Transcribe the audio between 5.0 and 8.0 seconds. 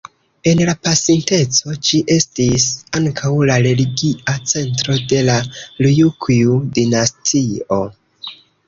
de la Rjukju-dinastio.